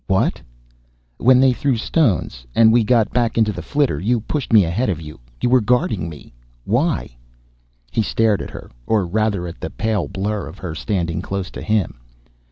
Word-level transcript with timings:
"What?" 0.07 0.41
"When 1.19 1.39
they 1.39 1.53
threw 1.53 1.73
the 1.73 1.77
stones, 1.77 2.47
and 2.55 2.73
we 2.73 2.83
got 2.83 3.13
back 3.13 3.37
into 3.37 3.51
the 3.53 3.61
flitter, 3.61 3.99
you 3.99 4.19
pushed 4.19 4.51
me 4.51 4.65
ahead 4.65 4.89
of 4.89 4.99
you. 4.99 5.19
You 5.41 5.49
were 5.51 5.61
guarding 5.61 6.09
me. 6.09 6.33
Why?" 6.65 7.15
He 7.91 8.01
stared 8.01 8.41
at 8.41 8.49
her, 8.49 8.71
or 8.87 9.05
rather 9.05 9.45
at 9.45 9.59
the 9.61 9.69
pale 9.69 10.07
blur 10.07 10.47
of 10.47 10.57
her 10.57 10.73
standing 10.73 11.21
close 11.21 11.51
to 11.51 11.61
him. 11.61 11.99